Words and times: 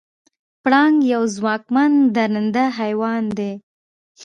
پړانګ 0.63 0.97
یو 1.13 1.23
ځواکمن 1.35 1.91
درنده 2.15 2.65
حیوان 2.77 3.23
دی. 3.37 3.51